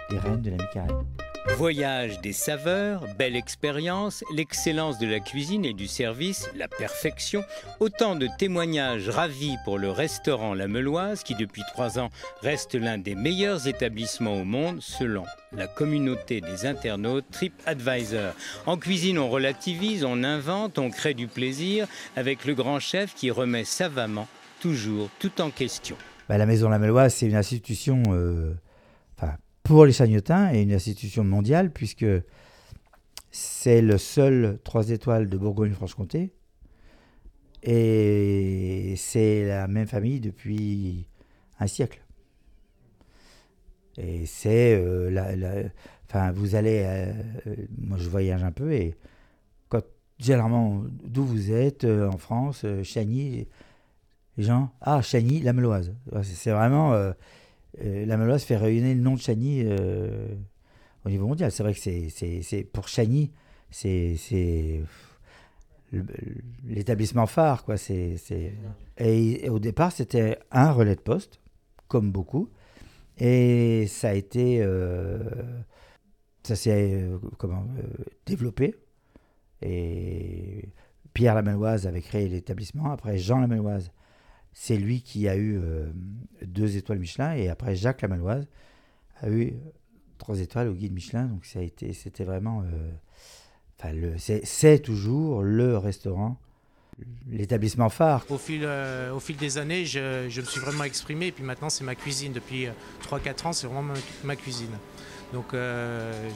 [0.09, 1.05] des reines de la mi-carême.
[1.47, 7.43] Voyage des saveurs, belle expérience, l'excellence de la cuisine et du service, la perfection,
[7.79, 12.09] autant de témoignages ravis pour le restaurant La Meloise qui depuis trois ans
[12.41, 18.33] reste l'un des meilleurs établissements au monde selon la communauté des internautes TripAdvisor.
[18.65, 23.31] En cuisine, on relativise, on invente, on crée du plaisir avec le grand chef qui
[23.31, 24.27] remet savamment
[24.61, 25.95] toujours tout en question.
[26.27, 28.53] Bah, la Maison Lamelloise, c'est une institution euh,
[29.69, 32.05] pour les Chagnotins et une institution mondiale, puisque
[33.31, 36.31] c'est le seul 3 étoiles de Bourgogne-Franche-Comté.
[37.63, 41.07] Et c'est la même famille depuis
[41.59, 42.01] un siècle.
[43.97, 44.75] Et c'est.
[44.77, 45.63] euh, la, la-
[46.07, 46.83] enfin, vous allez.
[46.85, 47.11] euh,
[47.47, 48.95] euh, moi, je voyage un peu et
[49.69, 49.83] quand,
[50.19, 53.47] généralement, d'où vous êtes, en France, Chagny,
[54.37, 55.93] les gens, ah, Chagny, la Meloise.
[56.23, 56.93] C'est vraiment.
[57.83, 60.27] Euh, la Meloise fait rayonner le nom de Chagny euh,
[61.05, 61.51] au niveau mondial.
[61.51, 63.31] C'est vrai que c'est- pour Chagny,
[63.69, 64.15] c'est
[66.67, 67.63] l'établissement phare.
[67.63, 67.75] Quoi.
[68.97, 71.39] Et, au départ, c'était un relais de poste,
[71.87, 72.49] comme beaucoup.
[73.17, 74.61] Et ça a été.
[74.61, 75.19] euh,
[76.43, 77.05] ça s'est
[78.25, 78.75] développé.
[79.61, 80.69] Et
[81.13, 82.91] Pierre Lamelloise avait créé l'établissement.
[82.91, 83.91] Après, Jean Lamelloise,
[84.61, 85.89] c'est lui qui a eu euh,
[86.45, 87.33] deux étoiles Michelin.
[87.33, 88.45] Et après, Jacques Lamelloise
[89.21, 89.53] a eu
[90.17, 91.27] trois étoiles au guide Michelin.
[91.27, 92.63] Donc, ça a été, c'était vraiment.
[92.63, 92.91] euh,
[93.79, 96.37] enfin, c'est, toujours le restaurant,
[97.29, 98.25] l'établissement phare.
[98.29, 101.45] Au fil, euh, au fil des années, je, je me suis vraiment exprimé et puis
[101.45, 102.33] maintenant c'est ma cuisine.
[102.33, 102.71] Depuis euh,
[103.09, 103.93] 3-4 ans, c'est vraiment ma,
[104.25, 104.77] ma cuisine.
[105.31, 105.55] Donc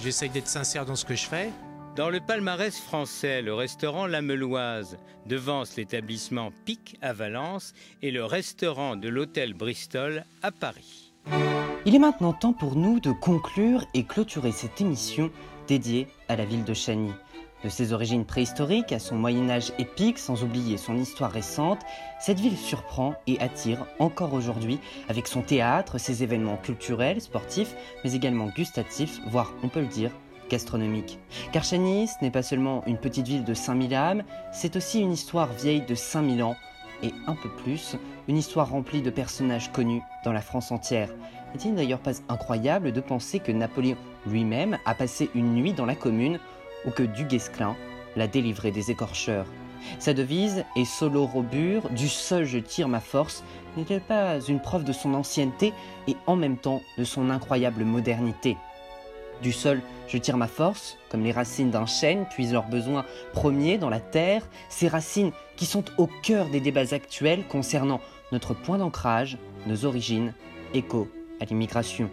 [0.01, 1.49] j'essaye d'être sincère dans ce que je fais.
[1.96, 8.26] Dans le palmarès français, le restaurant La Meloise devance l'établissement Pic à Valence et le
[8.26, 11.14] restaurant de l'hôtel Bristol à Paris.
[11.86, 15.30] Il est maintenant temps pour nous de conclure et clôturer cette émission
[15.68, 17.12] dédiée à la ville de Chagny.
[17.64, 21.80] De ses origines préhistoriques à son Moyen Âge épique, sans oublier son histoire récente,
[22.20, 24.80] cette ville surprend et attire encore aujourd'hui
[25.10, 30.12] avec son théâtre, ses événements culturels, sportifs, mais également gustatifs, voire, on peut le dire,
[31.51, 35.12] Car Chagny, ce n'est pas seulement une petite ville de 5000 âmes, c'est aussi une
[35.12, 36.56] histoire vieille de 5000 ans,
[37.01, 37.97] et un peu plus,
[38.28, 41.10] une histoire remplie de personnages connus dans la France entière.
[41.54, 45.95] N'est-il d'ailleurs pas incroyable de penser que Napoléon lui-même a passé une nuit dans la
[45.95, 46.39] commune
[46.86, 47.76] ou que Du Guesclin
[48.16, 49.47] l'a délivré des écorcheurs?
[49.99, 53.43] Sa devise est solo robur, du sol je tire ma force,
[53.76, 55.74] n'est-elle pas une preuve de son ancienneté
[56.08, 58.56] et en même temps de son incroyable modernité?
[59.44, 63.78] Du sol je tire ma force, comme les racines d'un chêne puisent leurs besoins premiers
[63.78, 68.00] dans la terre, ces racines qui sont au cœur des débats actuels concernant
[68.32, 70.34] notre point d'ancrage, nos origines,
[70.74, 71.10] écho
[71.41, 72.10] à l'immigration.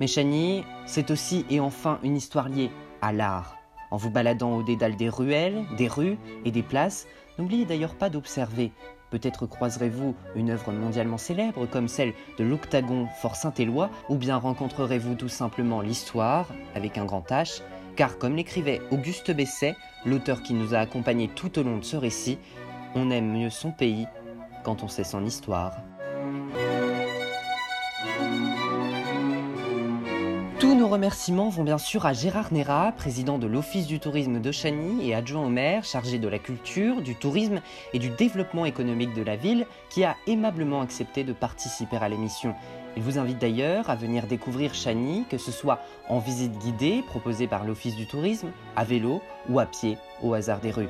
[0.00, 2.70] Mais Chagny, c'est aussi et enfin une histoire liée
[3.02, 3.56] à l'art.
[3.90, 7.06] En vous baladant au dédale des ruelles, des rues et des places,
[7.38, 8.72] n'oubliez d'ailleurs pas d'observer.
[9.14, 15.14] Peut-être croiserez-vous une œuvre mondialement célèbre comme celle de l'Octagon Fort Saint-Éloi, ou bien rencontrerez-vous
[15.14, 17.62] tout simplement l'histoire, avec un grand H,
[17.94, 21.96] car comme l'écrivait Auguste Besset, l'auteur qui nous a accompagnés tout au long de ce
[21.96, 22.38] récit,
[22.96, 24.08] on aime mieux son pays
[24.64, 25.76] quand on sait son histoire.
[30.94, 35.12] Remerciements vont bien sûr à Gérard Néra, président de l'Office du tourisme de Chagny et
[35.12, 37.60] adjoint au maire chargé de la culture, du tourisme
[37.92, 42.54] et du développement économique de la ville, qui a aimablement accepté de participer à l'émission.
[42.96, 47.48] Il vous invite d'ailleurs à venir découvrir Chagny, que ce soit en visite guidée proposée
[47.48, 50.88] par l'Office du tourisme, à vélo ou à pied au hasard des rues.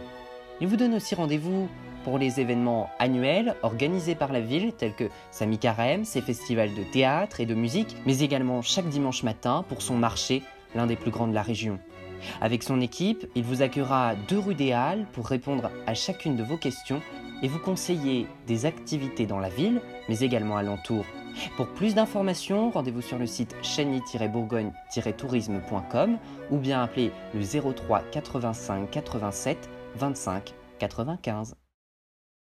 [0.60, 1.66] Il vous donne aussi rendez-vous
[2.04, 6.82] pour les événements annuels organisés par la ville tels que sa mi-carême, ses festivals de
[6.82, 10.42] théâtre et de musique, mais également chaque dimanche matin pour son marché,
[10.74, 11.78] l'un des plus grands de la région.
[12.40, 16.44] Avec son équipe, il vous accueillera deux rues des Halles pour répondre à chacune de
[16.44, 17.02] vos questions
[17.42, 21.04] et vous conseiller des activités dans la ville, mais également alentour.
[21.56, 26.18] Pour plus d'informations, rendez-vous sur le site cheny-bourgogne-tourisme.com
[26.50, 31.56] ou bien appelez le 03 85 87 25 95.